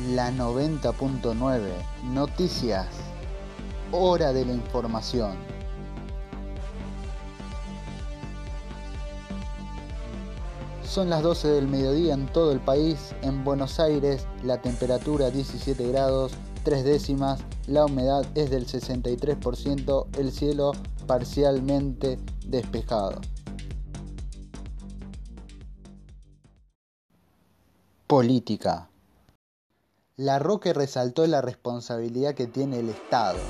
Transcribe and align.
La 0.00 0.32
90.9 0.32 1.60
Noticias. 2.12 2.88
Hora 3.92 4.32
de 4.32 4.44
la 4.44 4.52
información. 4.52 5.36
Son 10.84 11.08
las 11.08 11.22
12 11.22 11.46
del 11.46 11.68
mediodía 11.68 12.14
en 12.14 12.26
todo 12.26 12.50
el 12.50 12.58
país. 12.58 13.14
En 13.22 13.44
Buenos 13.44 13.78
Aires 13.78 14.26
la 14.42 14.60
temperatura 14.60 15.30
17 15.30 15.86
grados, 15.86 16.32
3 16.64 16.82
décimas. 16.84 17.38
La 17.68 17.84
humedad 17.84 18.26
es 18.34 18.50
del 18.50 18.66
63%. 18.66 20.06
El 20.18 20.32
cielo 20.32 20.72
parcialmente 21.06 22.18
despejado. 22.48 23.20
Política. 28.08 28.88
La 30.16 30.38
Roque 30.38 30.72
resaltó 30.72 31.26
la 31.26 31.40
responsabilidad 31.40 32.36
que 32.36 32.46
tiene 32.46 32.78
el 32.78 32.88
Estado. 32.88 33.40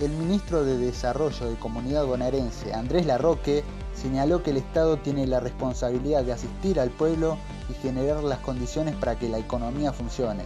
El 0.00 0.12
ministro 0.12 0.64
de 0.64 0.78
Desarrollo 0.78 1.50
de 1.50 1.56
Comunidad 1.56 2.06
Bonaerense, 2.06 2.72
Andrés 2.72 3.04
Larroque, 3.04 3.62
señaló 3.92 4.42
que 4.42 4.52
el 4.52 4.56
Estado 4.56 4.96
tiene 4.96 5.26
la 5.26 5.40
responsabilidad 5.40 6.24
de 6.24 6.32
asistir 6.32 6.80
al 6.80 6.88
pueblo 6.88 7.36
y 7.68 7.74
generar 7.74 8.24
las 8.24 8.38
condiciones 8.38 8.96
para 8.96 9.18
que 9.18 9.28
la 9.28 9.36
economía 9.36 9.92
funcione. 9.92 10.44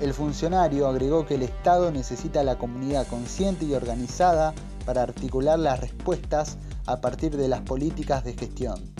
El 0.00 0.14
funcionario 0.14 0.86
agregó 0.86 1.26
que 1.26 1.34
el 1.34 1.42
Estado 1.42 1.90
necesita 1.90 2.38
a 2.38 2.44
la 2.44 2.56
comunidad 2.56 3.08
consciente 3.08 3.64
y 3.64 3.74
organizada 3.74 4.54
para 4.84 5.02
articular 5.02 5.58
las 5.58 5.80
respuestas 5.80 6.56
a 6.86 7.00
partir 7.00 7.36
de 7.36 7.48
las 7.48 7.62
políticas 7.62 8.22
de 8.22 8.34
gestión. 8.34 8.95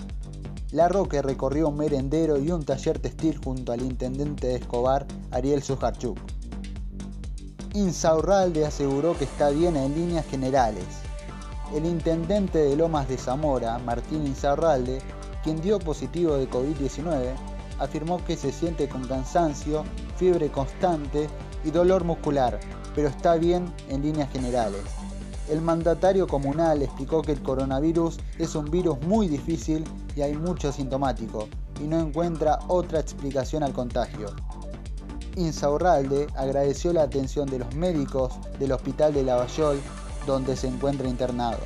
La 0.72 0.88
Roque 0.88 1.22
recorrió 1.22 1.68
un 1.68 1.76
merendero 1.76 2.38
y 2.38 2.50
un 2.50 2.64
taller 2.64 2.98
textil 2.98 3.38
junto 3.42 3.70
al 3.70 3.82
intendente 3.82 4.48
de 4.48 4.56
Escobar, 4.56 5.06
Ariel 5.30 5.62
Sujarchuk. 5.62 6.18
Insaurralde 7.72 8.66
aseguró 8.66 9.16
que 9.16 9.24
está 9.24 9.50
bien 9.50 9.76
en 9.76 9.94
líneas 9.94 10.26
generales. 10.26 10.84
El 11.72 11.86
intendente 11.86 12.58
de 12.58 12.74
Lomas 12.74 13.08
de 13.08 13.16
Zamora, 13.16 13.78
Martín 13.78 14.26
Insaurralde, 14.26 14.98
quien 15.44 15.60
dio 15.60 15.78
positivo 15.78 16.34
de 16.34 16.50
COVID-19, 16.50 17.34
afirmó 17.78 18.24
que 18.24 18.36
se 18.36 18.50
siente 18.50 18.88
con 18.88 19.06
cansancio, 19.06 19.84
fiebre 20.16 20.50
constante 20.50 21.28
y 21.64 21.70
dolor 21.70 22.02
muscular, 22.02 22.58
pero 22.96 23.06
está 23.06 23.36
bien 23.36 23.72
en 23.88 24.02
líneas 24.02 24.32
generales. 24.32 24.82
El 25.48 25.60
mandatario 25.60 26.26
comunal 26.26 26.82
explicó 26.82 27.22
que 27.22 27.32
el 27.32 27.42
coronavirus 27.42 28.18
es 28.38 28.56
un 28.56 28.68
virus 28.68 29.00
muy 29.02 29.28
difícil 29.28 29.84
y 30.16 30.22
hay 30.22 30.34
mucho 30.36 30.72
sintomático 30.72 31.48
y 31.80 31.84
no 31.84 32.00
encuentra 32.00 32.58
otra 32.66 32.98
explicación 32.98 33.62
al 33.62 33.72
contagio. 33.72 34.34
Insaurralde 35.36 36.26
agradeció 36.34 36.92
la 36.92 37.02
atención 37.02 37.46
de 37.48 37.60
los 37.60 37.74
médicos 37.76 38.32
del 38.58 38.72
hospital 38.72 39.14
de 39.14 39.22
Lavallol 39.22 39.80
donde 40.26 40.56
se 40.56 40.66
encuentra 40.66 41.08
internado. 41.08 41.60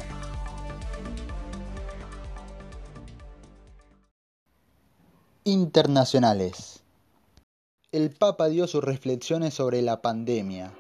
Internacionales. 5.45 6.83
El 7.93 8.11
Papa 8.11 8.49
dio 8.49 8.67
sus 8.67 8.85
reflexiones 8.85 9.55
sobre 9.55 9.81
la 9.81 10.03
pandemia. 10.03 10.73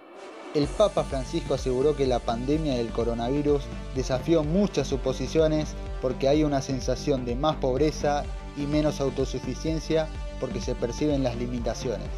El 0.52 0.66
Papa 0.66 1.04
Francisco 1.04 1.54
aseguró 1.54 1.94
que 1.94 2.08
la 2.08 2.18
pandemia 2.18 2.74
del 2.74 2.88
coronavirus 2.88 3.62
desafió 3.94 4.42
muchas 4.42 4.88
suposiciones 4.88 5.76
porque 6.02 6.26
hay 6.26 6.42
una 6.42 6.60
sensación 6.60 7.24
de 7.24 7.36
más 7.36 7.54
pobreza 7.56 8.24
y 8.56 8.62
menos 8.62 9.00
autosuficiencia 9.00 10.08
porque 10.40 10.60
se 10.60 10.74
perciben 10.74 11.22
las 11.22 11.36
limitaciones. 11.36 12.08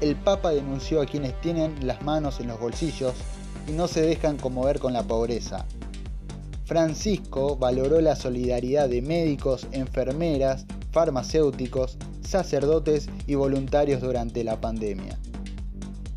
El 0.00 0.16
Papa 0.16 0.52
denunció 0.52 1.02
a 1.02 1.06
quienes 1.06 1.38
tienen 1.42 1.86
las 1.86 2.00
manos 2.00 2.40
en 2.40 2.48
los 2.48 2.58
bolsillos 2.58 3.12
y 3.68 3.72
no 3.72 3.86
se 3.86 4.00
dejan 4.00 4.38
conmover 4.38 4.78
con 4.78 4.94
la 4.94 5.02
pobreza. 5.02 5.66
Francisco 6.64 7.56
valoró 7.58 8.00
la 8.00 8.16
solidaridad 8.16 8.88
de 8.88 9.02
médicos, 9.02 9.66
enfermeras, 9.72 10.64
farmacéuticos, 10.90 11.98
sacerdotes 12.26 13.10
y 13.26 13.34
voluntarios 13.34 14.00
durante 14.00 14.42
la 14.42 14.58
pandemia 14.58 15.18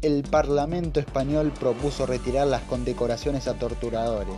el 0.01 0.23
Parlamento 0.23 1.01
español 1.01 1.51
propuso 1.59 2.05
retirar 2.05 2.47
las 2.47 2.61
condecoraciones 2.61 3.47
a 3.49 3.55
torturadores. 3.55 4.37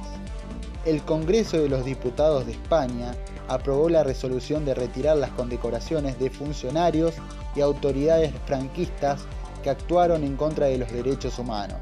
El 0.85 1.03
Congreso 1.03 1.57
de 1.57 1.69
los 1.69 1.85
Diputados 1.85 2.47
de 2.47 2.53
España 2.53 3.13
aprobó 3.47 3.87
la 3.87 4.03
resolución 4.03 4.65
de 4.65 4.73
retirar 4.73 5.17
las 5.17 5.29
condecoraciones 5.31 6.17
de 6.17 6.31
funcionarios 6.31 7.13
y 7.55 7.61
autoridades 7.61 8.33
franquistas 8.47 9.21
que 9.61 9.69
actuaron 9.69 10.23
en 10.23 10.35
contra 10.35 10.65
de 10.65 10.79
los 10.79 10.91
derechos 10.91 11.37
humanos. 11.37 11.77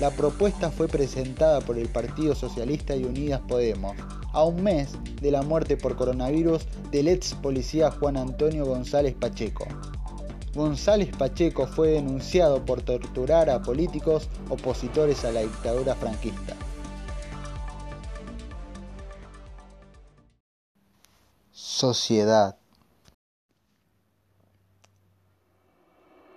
La 0.00 0.10
propuesta 0.10 0.70
fue 0.70 0.88
presentada 0.88 1.60
por 1.60 1.78
el 1.78 1.88
Partido 1.88 2.34
Socialista 2.34 2.96
y 2.96 3.04
Unidas 3.04 3.40
Podemos, 3.46 3.94
a 4.32 4.42
un 4.42 4.64
mes 4.64 4.96
de 5.20 5.30
la 5.30 5.42
muerte 5.42 5.76
por 5.76 5.94
coronavirus 5.94 6.66
del 6.90 7.06
ex 7.06 7.34
policía 7.34 7.92
Juan 7.92 8.16
Antonio 8.16 8.64
González 8.64 9.14
Pacheco. 9.14 9.66
González 10.54 11.16
Pacheco 11.16 11.66
fue 11.68 11.90
denunciado 11.90 12.64
por 12.64 12.82
torturar 12.82 13.48
a 13.50 13.62
políticos 13.62 14.28
opositores 14.48 15.24
a 15.24 15.30
la 15.30 15.42
dictadura 15.42 15.94
franquista. 15.94 16.56
Sociedad. 21.52 22.56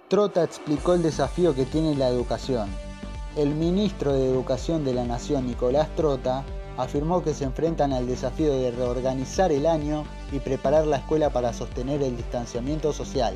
Trota 0.10 0.44
explicó 0.44 0.94
el 0.94 1.02
desafío 1.02 1.56
que 1.56 1.66
tiene 1.66 1.96
la 1.96 2.08
educación. 2.08 2.70
El 3.36 3.56
ministro 3.56 4.14
de 4.14 4.30
Educación 4.30 4.86
de 4.86 4.94
la 4.94 5.06
Nación, 5.06 5.48
Nicolás 5.48 5.90
Trota, 5.96 6.44
afirmó 6.78 7.24
que 7.24 7.34
se 7.34 7.46
enfrentan 7.46 7.94
al 7.94 8.06
desafío 8.06 8.54
de 8.54 8.70
reorganizar 8.70 9.52
el 9.52 9.66
año 9.66 10.06
y 10.32 10.38
preparar 10.40 10.86
la 10.86 10.98
escuela 10.98 11.32
para 11.32 11.52
sostener 11.52 12.04
el 12.04 12.16
distanciamiento 12.16 12.94
social. 12.94 13.36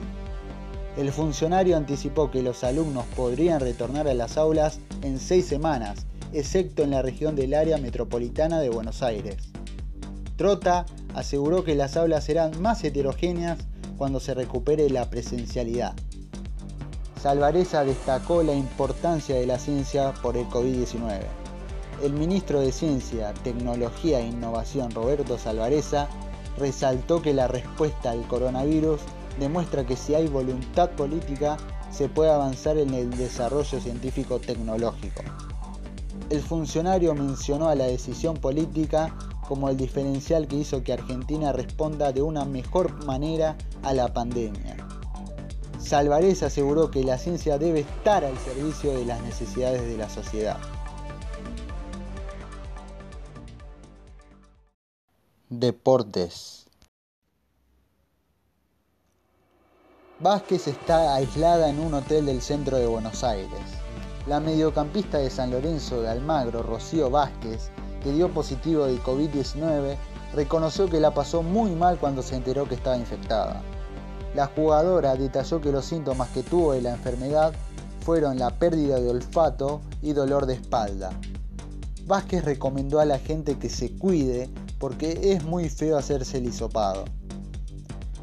El 0.97 1.12
funcionario 1.12 1.78
anticipó 1.78 2.31
que 2.31 2.41
los 2.41 2.63
alumnos 2.63 3.06
podrían 3.16 3.59
retornar 3.59 4.08
a 4.08 4.16
las 4.16 4.35
aulas 4.35 4.80
en 5.03 5.19
seis 5.19 5.46
semanas, 5.46 6.08
excepto 6.34 6.81
en 6.81 6.90
la 6.90 7.03
región 7.03 7.35
del 7.35 7.53
área 7.53 7.78
metropolitana 7.78 8.59
de 8.59 8.69
Buenos 8.69 9.03
Aires. 9.03 9.35
Trota 10.38 10.88
aseguró 11.13 11.63
que 11.63 11.75
las 11.75 11.97
aulas 11.97 12.24
serán 12.24 12.59
más 12.62 12.84
heterogéneas 12.84 13.59
cuando 13.96 14.19
se 14.19 14.34
recupere 14.34 14.90
la 14.90 15.08
presencialidad. 15.08 15.94
Salvareza 17.22 17.84
destacó 17.84 18.41
la 18.41 18.53
importancia 18.53 19.35
de 19.35 19.46
la 19.46 19.59
ciencia 19.59 20.14
por 20.24 20.35
el 20.35 20.47
COVID-19. 20.47 21.19
El 22.03 22.14
ministro 22.14 22.59
de 22.59 22.72
Ciencia, 22.72 23.35
Tecnología 23.44 24.19
e 24.19 24.28
Innovación 24.28 24.90
Roberto 24.91 25.38
Salvareza 25.38 26.08
resaltó 26.58 27.22
que 27.22 27.34
la 27.34 27.47
respuesta 27.47 28.12
al 28.12 28.28
coronavirus 28.28 29.02
demuestra 29.39 29.85
que 29.85 29.95
si 29.95 30.15
hay 30.15 30.27
voluntad 30.27 30.89
política 30.91 31.57
se 31.91 32.09
puede 32.09 32.31
avanzar 32.31 32.77
en 32.77 32.93
el 32.93 33.09
desarrollo 33.11 33.79
científico 33.79 34.39
tecnológico. 34.39 35.23
El 36.29 36.41
funcionario 36.41 37.13
mencionó 37.15 37.69
a 37.69 37.75
la 37.75 37.85
decisión 37.85 38.35
política 38.35 39.15
como 39.47 39.69
el 39.69 39.77
diferencial 39.77 40.47
que 40.47 40.57
hizo 40.57 40.83
que 40.83 40.93
Argentina 40.93 41.53
responda 41.53 42.11
de 42.11 42.21
una 42.21 42.43
mejor 42.43 43.05
manera 43.05 43.57
a 43.83 43.93
la 43.93 44.13
pandemia. 44.13 44.75
Salvarez 45.79 46.43
aseguró 46.43 46.91
que 46.91 47.03
la 47.03 47.17
ciencia 47.17 47.57
debe 47.57 47.81
estar 47.81 48.25
al 48.25 48.37
servicio 48.39 48.91
de 48.91 49.05
las 49.05 49.21
necesidades 49.21 49.87
de 49.87 49.97
la 49.97 50.09
sociedad. 50.09 50.57
Deportes. 55.49 56.66
Vázquez 60.19 60.67
está 60.67 61.14
aislada 61.14 61.69
en 61.69 61.79
un 61.79 61.93
hotel 61.93 62.25
del 62.25 62.41
centro 62.41 62.78
de 62.78 62.87
Buenos 62.87 63.23
Aires. 63.23 63.61
La 64.25 64.40
mediocampista 64.40 65.19
de 65.19 65.29
San 65.29 65.52
Lorenzo 65.52 66.02
de 66.02 66.09
Almagro, 66.09 66.64
Rocío 66.64 67.11
Vázquez, 67.11 67.69
que 68.02 68.11
dio 68.11 68.34
positivo 68.34 68.85
de 68.85 68.97
COVID-19, 68.97 69.96
reconoció 70.34 70.87
que 70.87 70.99
la 70.99 71.14
pasó 71.14 71.43
muy 71.43 71.69
mal 71.69 71.99
cuando 71.99 72.23
se 72.23 72.35
enteró 72.35 72.67
que 72.67 72.73
estaba 72.73 72.97
infectada. 72.97 73.61
La 74.34 74.47
jugadora 74.47 75.16
detalló 75.16 75.61
que 75.61 75.72
los 75.72 75.85
síntomas 75.85 76.29
que 76.29 76.41
tuvo 76.41 76.73
de 76.73 76.81
la 76.81 76.96
enfermedad 76.96 77.53
fueron 78.02 78.40
la 78.40 78.49
pérdida 78.49 78.99
de 78.99 79.11
olfato 79.11 79.81
y 80.02 80.14
dolor 80.14 80.47
de 80.47 80.55
espalda. 80.55 81.11
Vázquez 82.08 82.43
recomendó 82.43 82.99
a 82.99 83.05
la 83.05 83.19
gente 83.19 83.59
que 83.59 83.69
se 83.69 83.96
cuide 83.96 84.49
porque 84.79 85.31
es 85.31 85.43
muy 85.43 85.69
feo 85.69 85.96
hacerse 85.96 86.40
el 86.40 86.47
hisopado. 86.47 87.05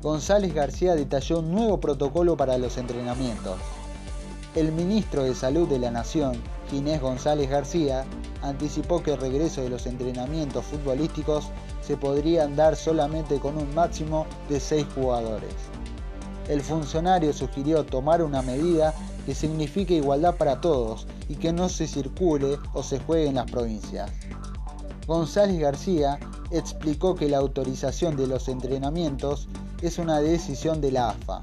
González 0.05 0.53
García 0.53 0.95
detalló 0.95 1.39
un 1.39 1.51
nuevo 1.51 1.81
protocolo 1.81 2.37
para 2.37 2.59
los 2.59 2.77
entrenamientos. 2.77 3.57
El 4.55 4.71
ministro 4.71 5.23
de 5.23 5.35
Salud 5.35 5.67
de 5.67 5.79
la 5.79 5.91
Nación, 5.91 6.35
Ginés 6.71 7.01
González 7.01 7.49
García, 7.49 8.05
anticipó 8.43 9.03
que 9.03 9.15
el 9.15 9.19
regreso 9.19 9.63
de 9.63 9.71
los 9.71 9.87
entrenamientos 9.87 10.67
futbolísticos 10.67 11.47
se 11.81 11.97
podrían 11.97 12.55
dar 12.55 12.77
solamente 12.77 13.39
con 13.39 13.57
un 13.57 13.75
máximo 13.75 14.27
de 14.51 14.61
seis 14.61 14.87
jugadores. 14.95 15.55
El 16.51 16.61
funcionario 16.61 17.33
sugirió 17.33 17.87
tomar 17.87 18.23
una 18.23 18.43
medida 18.43 18.93
que 19.25 19.35
signifique 19.35 19.95
igualdad 19.95 20.37
para 20.37 20.61
todos 20.61 21.07
y 21.31 21.37
que 21.37 21.51
no 21.51 21.71
se 21.71 21.87
circule 21.87 22.59
o 22.75 22.83
se 22.83 23.01
juegue 23.01 23.29
en 23.29 23.37
las 23.37 23.51
provincias. 23.51 24.11
González 25.07 25.59
García 25.59 26.19
explicó 26.51 27.15
que 27.15 27.31
la 27.31 27.39
autorización 27.39 28.17
de 28.17 28.27
los 28.27 28.49
entrenamientos 28.49 29.49
es 29.83 29.99
una 29.99 30.21
decisión 30.21 30.81
de 30.81 30.93
la 30.93 31.11
AFA. 31.11 31.43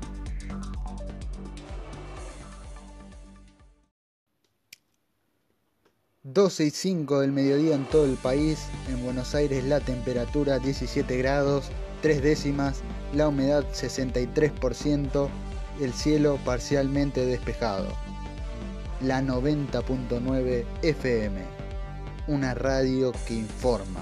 12 6.23 6.65
y 6.65 6.69
5 6.69 7.19
del 7.21 7.31
mediodía 7.31 7.73
en 7.73 7.83
todo 7.85 8.05
el 8.05 8.15
país, 8.15 8.67
en 8.89 9.03
Buenos 9.03 9.33
Aires 9.33 9.65
la 9.65 9.79
temperatura 9.79 10.59
17 10.59 11.17
grados, 11.17 11.71
3 12.03 12.21
décimas, 12.21 12.81
la 13.13 13.27
humedad 13.27 13.65
63%, 13.73 15.29
el 15.81 15.93
cielo 15.93 16.37
parcialmente 16.45 17.25
despejado. 17.25 17.87
La 19.01 19.21
90.9 19.21 20.63
FM, 20.83 21.41
una 22.27 22.53
radio 22.53 23.11
que 23.27 23.33
informa. 23.33 24.01